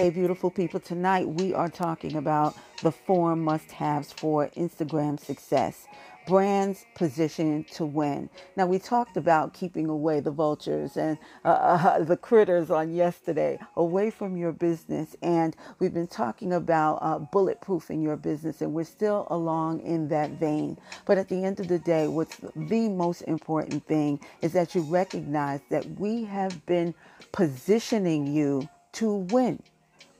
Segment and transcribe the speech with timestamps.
[0.00, 0.80] Hey, beautiful people.
[0.80, 5.86] Tonight we are talking about the four must haves for Instagram success.
[6.26, 8.30] Brands positioned to win.
[8.56, 13.58] Now, we talked about keeping away the vultures and uh, uh, the critters on yesterday,
[13.76, 15.16] away from your business.
[15.20, 20.30] And we've been talking about uh, bulletproofing your business, and we're still along in that
[20.30, 20.78] vein.
[21.04, 24.80] But at the end of the day, what's the most important thing is that you
[24.80, 26.94] recognize that we have been
[27.32, 29.62] positioning you to win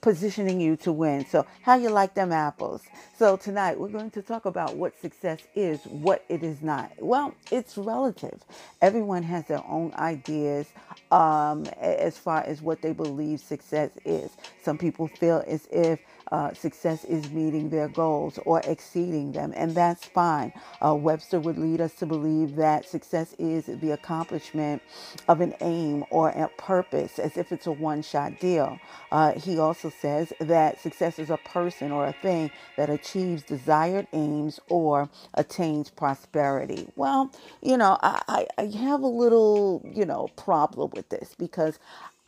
[0.00, 1.26] positioning you to win.
[1.26, 2.82] So, how you like them apples?
[3.16, 6.92] So, tonight we're going to talk about what success is, what it is not.
[6.98, 8.42] Well, it's relative.
[8.82, 10.66] Everyone has their own ideas
[11.10, 14.30] um, as far as what they believe success is.
[14.62, 16.00] Some people feel as if
[16.32, 20.52] uh, success is meeting their goals or exceeding them, and that's fine.
[20.84, 24.82] Uh, Webster would lead us to believe that success is the accomplishment
[25.28, 28.78] of an aim or a purpose, as if it's a one shot deal.
[29.12, 34.06] Uh, he also says that success is a person or a thing that achieves desired
[34.12, 36.88] aims or attains prosperity.
[36.96, 41.78] Well, you know, I, I have a little, you know, problem with this because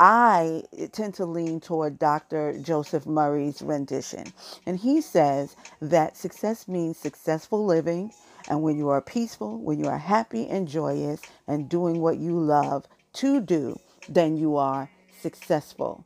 [0.05, 2.59] I tend to lean toward Dr.
[2.59, 4.33] Joseph Murphy's rendition.
[4.67, 8.13] And he says that success means successful living.
[8.49, 12.37] And when you are peaceful, when you are happy and joyous and doing what you
[12.37, 16.05] love to do, then you are successful.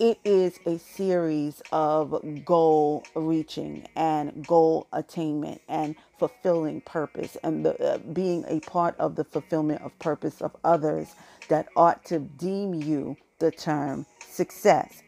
[0.00, 7.80] It is a series of goal reaching and goal attainment and fulfilling purpose and the,
[7.80, 11.14] uh, being a part of the fulfillment of purpose of others
[11.48, 15.02] that ought to deem you the term success.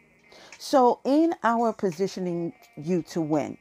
[0.58, 3.58] So, in our positioning you to win,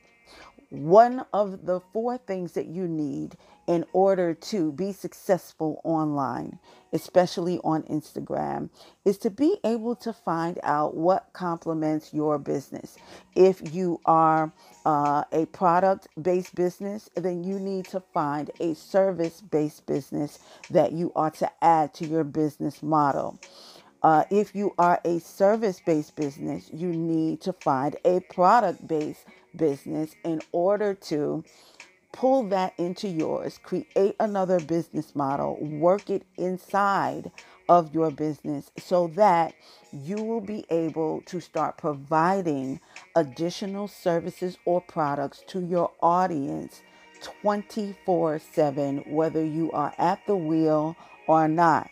[0.70, 3.38] one of the four things that you need
[3.68, 6.60] in order to be successful online,
[6.94, 8.70] especially on Instagram,
[9.06, 12.98] is to be able to find out what complements your business.
[13.36, 14.52] If you are
[14.86, 20.40] uh, a product based business, then you need to find a service based business
[20.72, 23.40] that you are to add to your business model.
[24.04, 29.26] Uh, if you are a service based business, you need to find a product based
[29.56, 31.44] business in order to
[32.12, 37.32] pull that into yours, create another business model, work it inside
[37.70, 39.54] of your business so that
[39.92, 42.80] you will be able to start providing
[43.16, 46.82] additional services or products to your audience
[47.22, 50.96] 24 7, whether you are at the wheel
[51.28, 51.90] or not.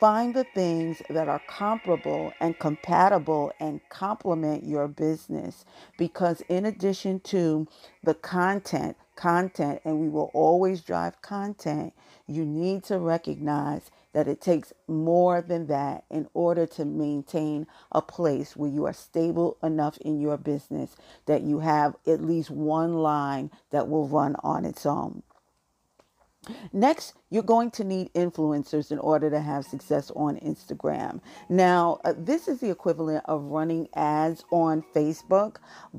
[0.00, 5.64] Find the things that are comparable and compatible and complement your business
[5.98, 7.68] because, in addition to
[8.02, 11.94] the content, content, and we will always drive content,
[12.26, 18.02] you need to recognize that it takes more than that in order to maintain a
[18.02, 20.96] place where you are stable enough in your business
[21.26, 25.22] that you have at least one line that will run on its own.
[26.72, 31.20] Next, you're going to need influencers in order to have success on Instagram.
[31.48, 35.56] Now, uh, this is the equivalent of running ads on Facebook,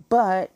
[0.10, 0.52] but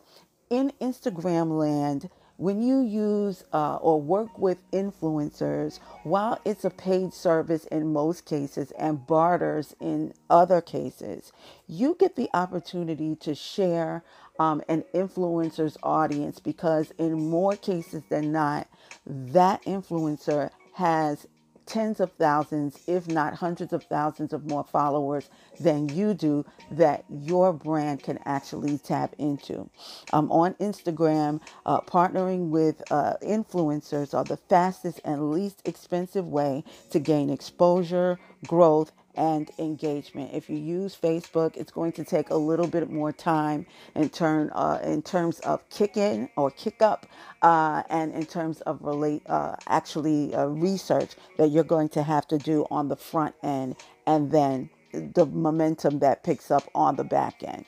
[0.50, 7.14] in Instagram land, when you use uh, or work with influencers, while it's a paid
[7.14, 11.34] service in most cases and barters in other cases,
[11.68, 14.04] you get the opportunity to share
[14.40, 18.70] um, an influencer's audience because, in more cases than not,
[19.06, 21.28] that influencer has
[21.70, 27.06] tens of thousands, if not hundreds of thousands of more followers than you do that
[27.10, 29.70] your brand can actually tap into.
[30.14, 36.64] Um, on Instagram, uh, partnering with uh, influencers are the fastest and least expensive way
[36.92, 40.32] to gain exposure, growth, and engagement.
[40.34, 44.50] If you use Facebook, it's going to take a little bit more time in turn
[44.52, 47.06] uh, in terms of kick in or kick up,
[47.42, 52.28] uh, and in terms of relate uh, actually uh, research that you're going to have
[52.30, 53.76] to do on the front end,
[54.08, 57.66] and then the momentum that picks up on the back end.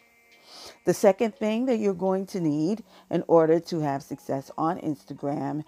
[0.86, 5.64] The second thing that you're going to need in order to have success on Instagram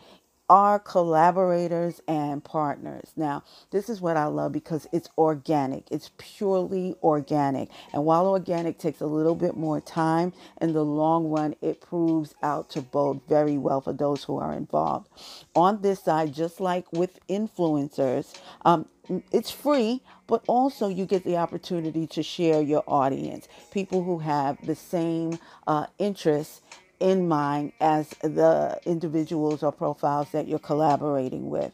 [0.53, 3.11] are collaborators and partners.
[3.15, 5.85] Now, this is what I love because it's organic.
[5.89, 7.69] It's purely organic.
[7.91, 12.35] And while organic takes a little bit more time, in the long run, it proves
[12.44, 15.09] out to bode very well for those who are involved.
[15.55, 18.85] On this side, just like with influencers, um,
[19.31, 24.63] it's free, but also you get the opportunity to share your audience, people who have
[24.67, 26.61] the same uh, interests
[27.03, 31.73] in mind as the individuals or profiles that you're collaborating with.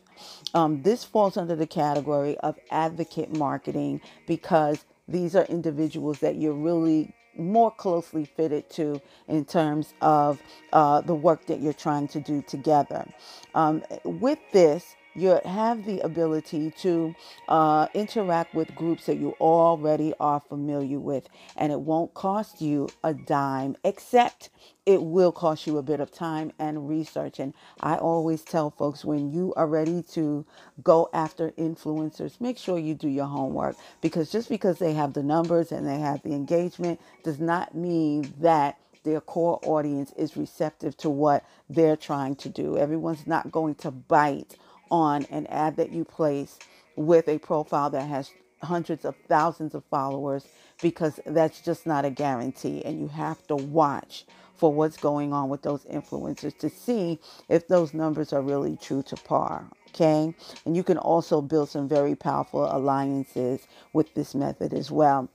[0.55, 6.53] Um, this falls under the category of advocate marketing because these are individuals that you're
[6.53, 10.41] really more closely fitted to in terms of
[10.73, 13.05] uh, the work that you're trying to do together.
[13.53, 17.15] Um, with this, you have the ability to
[17.47, 22.89] uh, interact with groups that you already are familiar with, and it won't cost you
[23.03, 24.49] a dime, except
[24.85, 27.39] it will cost you a bit of time and research.
[27.39, 30.45] And I always tell folks when you are ready to
[30.83, 35.23] go after influencers, make sure you do your homework because just because they have the
[35.23, 40.97] numbers and they have the engagement does not mean that their core audience is receptive
[40.97, 42.77] to what they're trying to do.
[42.77, 44.57] Everyone's not going to bite
[44.91, 46.57] on an ad that you place
[46.95, 48.31] with a profile that has
[48.61, 50.47] hundreds of thousands of followers
[50.81, 52.83] because that's just not a guarantee.
[52.85, 54.25] And you have to watch
[54.55, 59.01] for what's going on with those influencers to see if those numbers are really true
[59.03, 59.69] to par.
[59.89, 60.33] Okay.
[60.65, 65.29] And you can also build some very powerful alliances with this method as well.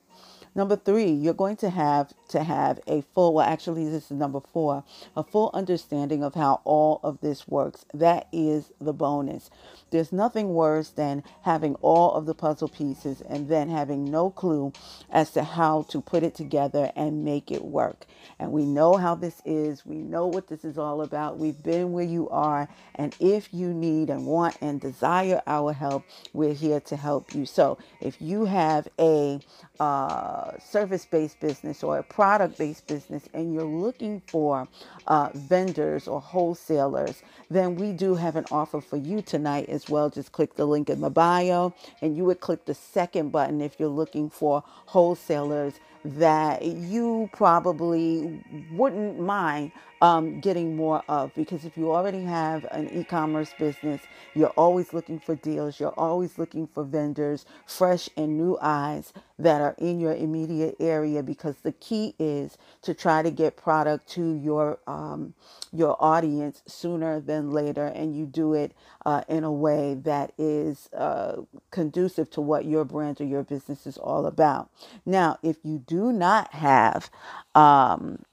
[0.56, 4.41] Number three, you're going to have to have a full, well, actually, this is number
[4.41, 4.85] four,
[5.17, 7.85] a full understanding of how all of this works.
[7.93, 9.51] That is the bonus.
[9.91, 14.73] There's nothing worse than having all of the puzzle pieces and then having no clue
[15.11, 18.06] as to how to put it together and make it work.
[18.39, 19.85] And we know how this is.
[19.85, 21.39] We know what this is all about.
[21.39, 22.69] We've been where you are.
[22.95, 27.45] And if you need and want and desire our help, we're here to help you.
[27.45, 29.41] So if you have a
[29.81, 34.69] uh, service based business or a product based business and you're looking for
[35.08, 40.11] uh, vendors or wholesalers, then we do have an offer for you tonight as well.
[40.11, 43.79] Just click the link in the bio and you would click the second button if
[43.79, 45.75] you're looking for wholesalers
[46.05, 48.43] that you probably
[48.73, 54.02] wouldn't mind um, getting more of because if you already have an e-commerce business
[54.35, 59.61] you're always looking for deals you're always looking for vendors fresh and new eyes that
[59.61, 64.35] are in your immediate area because the key is to try to get product to
[64.35, 65.35] your um,
[65.73, 68.73] your audience sooner than later and you do it
[69.06, 71.37] uh, in a way that is uh,
[71.70, 74.70] conducive to what your brand or your business is all about.
[75.06, 77.11] Now if you do not have
[77.55, 78.25] um,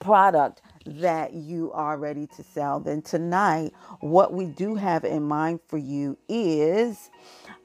[0.00, 5.60] product that you are ready to sell, then tonight, what we do have in mind
[5.68, 7.10] for you is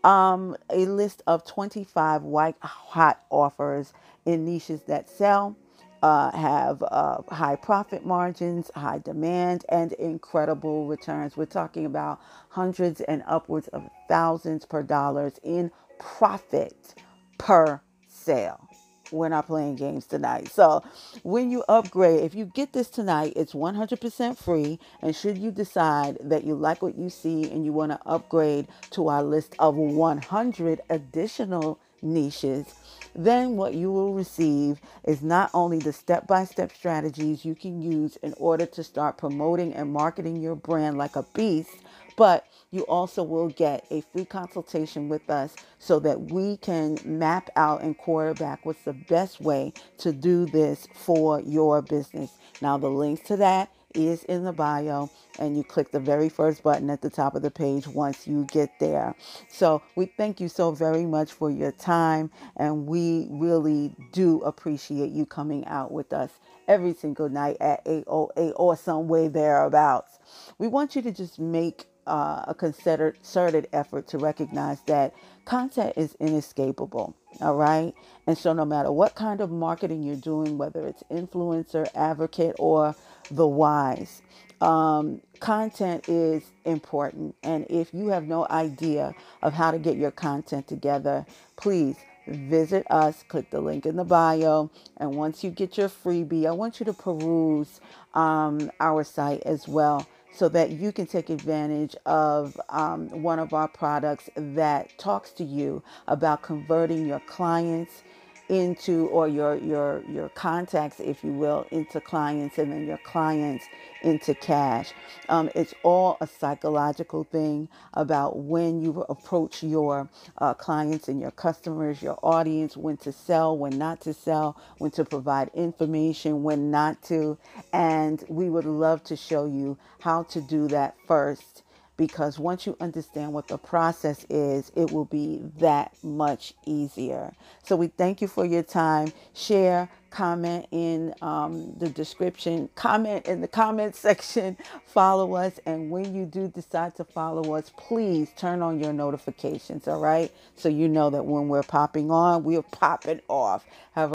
[0.04, 3.94] um, a list of 25 white hot offers
[4.26, 5.58] in niches that sell.
[6.04, 11.38] Uh, have uh, high profit margins, high demand, and incredible returns.
[11.38, 16.96] We're talking about hundreds and upwards of thousands per dollars in profit
[17.38, 18.71] per sale
[19.12, 20.50] we're not playing games tonight.
[20.50, 20.84] So,
[21.24, 24.80] when you upgrade, if you get this tonight, it's 100% free.
[25.02, 28.68] And should you decide that you like what you see and you want to upgrade
[28.92, 32.74] to our list of 100 additional niches,
[33.16, 37.82] then what you will receive is not only the step by step strategies you can
[37.82, 41.72] use in order to start promoting and marketing your brand like a beast,
[42.18, 47.50] but you also will get a free consultation with us so that we can map
[47.56, 52.32] out and quarterback what's the best way to do this for your business.
[52.62, 55.10] Now, the links to that is in the bio
[55.40, 58.46] and you click the very first button at the top of the page once you
[58.46, 59.16] get there.
[59.50, 65.12] So we thank you so very much for your time and we really do appreciate
[65.12, 66.32] you coming out with us
[66.68, 70.20] every single night at 808 or some way thereabouts.
[70.58, 75.16] We want you to just make uh, a concerted effort to recognize that
[75.46, 77.16] content is inescapable.
[77.40, 77.94] All right.
[78.28, 82.96] And so, no matter what kind of marketing you're doing, whether it's influencer, advocate, or
[83.32, 84.22] the wise,
[84.60, 87.34] um, content is important.
[87.44, 91.26] And if you have no idea of how to get your content together,
[91.56, 91.96] please
[92.28, 94.70] visit us, click the link in the bio.
[94.98, 97.80] And once you get your freebie, I want you to peruse
[98.14, 103.54] um, our site as well so that you can take advantage of um, one of
[103.54, 108.04] our products that talks to you about converting your clients
[108.52, 113.66] into or your your your contacts if you will into clients and then your clients
[114.04, 114.94] into cash.
[115.30, 121.32] Um, it's all a psychological thing about when you approach your uh, clients and your
[121.32, 126.72] customers your audience when to sell when not to sell when to provide information when
[126.72, 127.40] not to.
[127.74, 131.64] And we would love to show you how to do that first
[132.02, 137.32] because once you understand what the process is, it will be that much easier.
[137.64, 139.14] So we thank you for your time.
[139.36, 145.60] Share, comment in um, the description, comment in the comment section, follow us.
[145.68, 150.32] And when you do decide to follow us, please turn on your notifications, all right?
[150.56, 153.64] So you know that when we're popping on, we're popping off.
[153.94, 154.10] Have